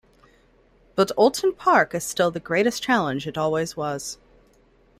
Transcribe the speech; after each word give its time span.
But 0.95 1.11
Oulton 1.15 1.53
Park 1.55 1.93
is 1.93 2.03
still 2.03 2.31
the 2.31 2.39
great 2.39 2.65
challenge 2.73 3.27
it 3.27 3.37
always 3.37 3.77
was. 3.77 4.17